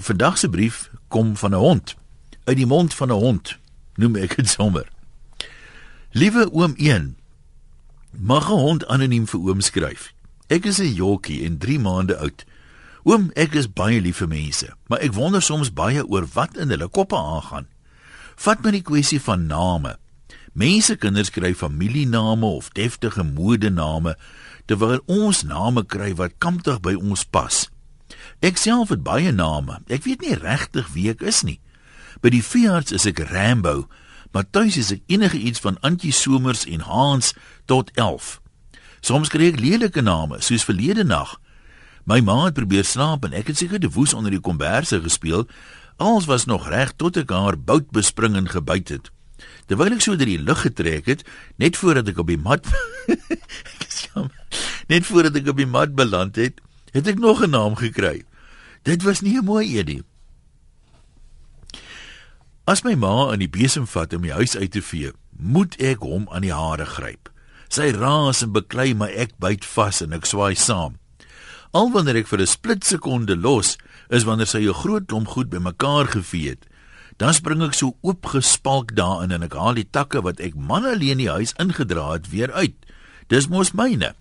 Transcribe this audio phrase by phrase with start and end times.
[0.00, 1.94] vandag se brief kom van 'n hond.
[2.44, 3.58] Uit die mond van 'n hond,
[3.94, 4.88] noem ek dit sommer.
[6.10, 7.16] Liewe oom 1,
[8.10, 10.12] mag 'n hond anoniem vir oom skryf.
[10.46, 12.44] Ek is 'n jockie en 3 maande oud.
[13.02, 16.68] Oom, ek is baie lief vir mense, maar ek wonder soms baie oor wat in
[16.68, 17.66] hulle koppe aangaan.
[18.36, 19.96] Vat my die kwessie van name.
[20.52, 24.16] Mense kinders kry familiename of deftige modename
[24.66, 27.68] terwyl ons name kry wat kamptig by ons pas.
[28.40, 29.82] Ek self het baie name.
[29.92, 31.58] Ek weet nie regtig wie ek is nie.
[32.24, 33.84] By die veearts is ek Rambo,
[34.32, 37.34] maar tuis is ek enige iets van Antjie Somers en Hans
[37.68, 38.38] tot 11.
[39.04, 41.36] Soms kry ek lelike name, soos verlede nag.
[42.08, 45.44] My ma het probeer slaap en ek het seker die woes onder die komberse gespeel.
[46.00, 49.12] Alles was nog reg tot ek haar bout bespring en gebyt het.
[49.68, 51.26] Terwyl ek so deur die lug getrek het,
[51.60, 52.64] net voordat ek op die mat
[54.92, 56.60] net voordat ek op die mat beland het,
[56.96, 58.24] het ek nog 'n naam gekry.
[58.82, 60.02] Dit was nie 'n mooi edie.
[62.64, 66.04] As my ma in die besem vat om die huis uit te vee, moet ek
[66.06, 67.30] hom aan die hare gryp.
[67.68, 70.98] Sy raas en beklei my ek byt vas en ek swaai saam.
[71.72, 73.76] Al wanneer ek vir 'n splitsekonde los,
[74.08, 76.66] is wanneer sy 'n groot klomp goed bymekaar gevee het.
[77.16, 81.18] Dan spring ek so oopgespalk daarin en ek haal die takke wat ek man alleen
[81.18, 82.74] die huis ingedra het weer uit.
[83.28, 84.14] Dis mos myne.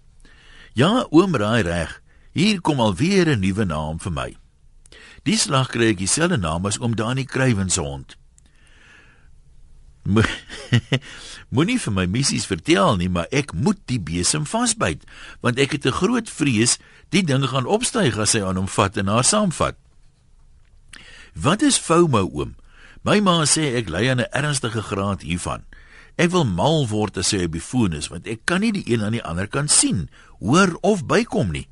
[0.73, 2.01] Ja, oom raai reg.
[2.33, 4.35] Hier kom alweer 'n nuwe naam vir my.
[5.27, 8.15] Die slag kry ek dieselfde naam as oom Dani Kruiven se hond.
[11.53, 15.03] Moenie vir my missies vertel nie, maar ek moet die besem vasbyt,
[15.45, 16.77] want ek het 'n groot vrees
[17.09, 19.75] die ding gaan opstyg as hy aan hom vat en haar saamvat.
[21.33, 22.55] Wat is FOMO oom?
[23.03, 25.63] My ma sê ek ly aan 'n ernstige graad hiervan.
[26.17, 28.87] Ek wil mal word as hy op die foon is, want ek kan nie die
[28.91, 30.09] een aan die ander kan sien,
[30.39, 31.67] hoor of bykom nie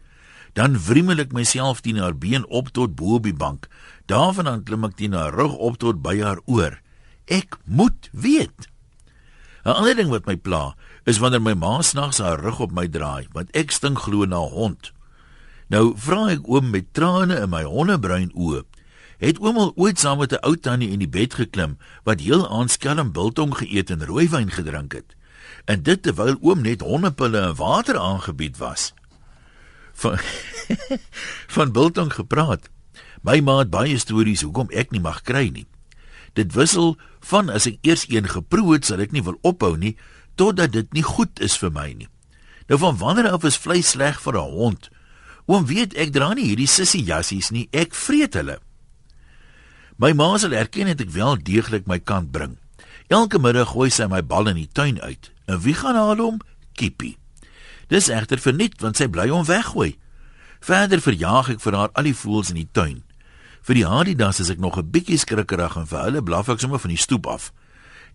[0.57, 3.67] dan wriemel ek myself teen haar been op tot bo op die bank.
[4.09, 6.79] Daarvan klim ek teen haar rug op tot by haar oor.
[7.29, 8.65] Ek moet weet.
[9.67, 10.73] 'n Ander ding wat my pla,
[11.05, 14.41] is wanneer my ma snags haar rug op my draai, want ek stink glo na
[14.41, 14.93] hond.
[15.69, 18.63] Nou vra ek oom met trane in my hondebruin oë.
[19.19, 22.49] Het oom al ooit saam met 'n ou tannie in die bed geklim wat heel
[22.49, 25.13] aan skelm biltong geëet en rooiwyn gedrink het?
[25.65, 28.93] En dit terwyl oom net hondepille en water aangebied was
[30.01, 30.19] van
[31.55, 32.69] van biltong gepraat.
[33.21, 35.65] My ma het baie stories hoekom ek nie mag kry nie.
[36.37, 39.97] Dit wissel van as ek eers een geproe het, sal ek nie wil ophou nie
[40.37, 42.09] totdat dit nie goed is vir my nie.
[42.69, 44.89] Nou van wanneer af is vleis sleg vir 'n hond?
[45.47, 48.59] Oom weet ek dra nie hierdie sissie jassies nie, ek vreet hulle.
[49.97, 52.57] My ma sal erken dat ek wel deeglik my kant bring.
[53.07, 55.31] Elke middag gooi sy my bal in die tuin uit.
[55.47, 56.41] En wie gaan haal hom?
[56.75, 57.17] Kippie.
[57.87, 59.95] Dis egter verniet want sy bly hom weggooi.
[60.59, 63.03] Verder verjaag ek vir haar al die voëls in die tuin.
[63.67, 66.79] Vir die Adidas is ek nog 'n bietjie skrikkerig en vir hulle blaf ek sommer
[66.79, 67.51] van die stoep af.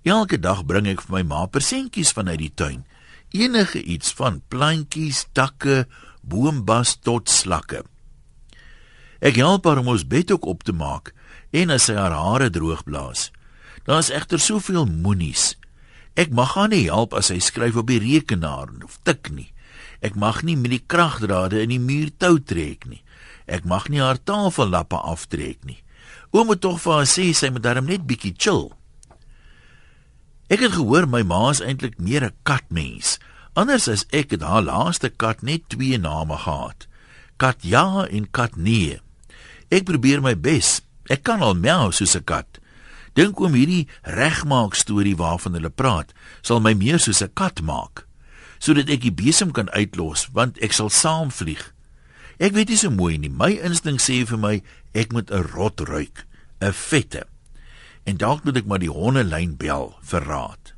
[0.03, 2.85] Elke dag bring ek vir my ma persentjies vanuit die tuin.
[3.31, 5.87] Enige iets van plantjies, takke,
[6.23, 7.85] boombas tot slakke.
[9.21, 11.15] Ek help haar om ons bed ook op te maak
[11.53, 13.31] en as sy haar hare droog blaas.
[13.87, 15.57] Daar's egter soveel moenies.
[16.15, 19.52] Ek mag haar nie help as sy skryf op die rekenaar of tik nie.
[20.03, 23.03] Ek mag nie met die kragdrade in die muur tou trek nie.
[23.47, 25.79] Ek mag nie haar tafellappe aftrek nie.
[26.35, 28.73] Oom moet tog vir haar sê sy moet darm net bietjie chill.
[30.53, 33.19] Ek het gehoor my ma is eintlik meer 'n katmens.
[33.55, 36.87] Anders as ek het haar laaste kat net twee name gehad.
[37.37, 39.01] Kat ja en kat nee.
[39.71, 40.83] Ek probeer my bes.
[41.09, 42.59] Ek kan al miau soos 'n kat.
[43.15, 46.13] Dink oom hierdie regmaak storie waarvan hulle praat,
[46.43, 48.07] sal my meer soos 'n kat maak
[48.63, 51.65] sodat ek die besem kan uitlos want ek sal saamvlieg.
[52.39, 53.31] Ek weet nie so mooi nie.
[53.31, 54.55] My instink sê vir my
[54.95, 56.27] ek moet 'n rot ruik,
[56.61, 57.27] 'n vette.
[58.07, 60.75] En dalk moet ek maar die hondelyn bel vir raad.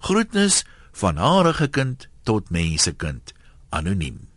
[0.00, 3.32] Groetnis van harige kind tot mensekind,
[3.70, 4.31] anoniem.